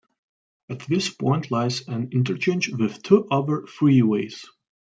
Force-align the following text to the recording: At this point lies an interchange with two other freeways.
At 0.67 0.79
this 0.87 1.09
point 1.11 1.51
lies 1.51 1.87
an 1.87 2.09
interchange 2.11 2.69
with 2.73 3.03
two 3.03 3.27
other 3.29 3.67
freeways. 3.67 4.43